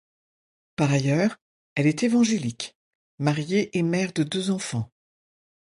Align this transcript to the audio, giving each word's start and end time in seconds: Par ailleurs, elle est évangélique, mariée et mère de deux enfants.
Par 0.77 0.89
ailleurs, 0.91 1.37
elle 1.75 1.85
est 1.85 2.01
évangélique, 2.01 2.75
mariée 3.19 3.77
et 3.77 3.83
mère 3.83 4.11
de 4.13 4.23
deux 4.23 4.49
enfants. 4.49 4.91